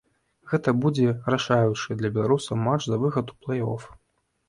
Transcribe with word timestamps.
Гэта 0.53 0.73
будзе 0.85 1.05
рашаючы 1.35 1.99
для 2.01 2.13
беларусаў 2.19 2.61
матч 2.71 2.83
за 2.91 2.97
выхад 3.07 3.25
у 3.39 3.41
плэй-оф. 3.45 3.83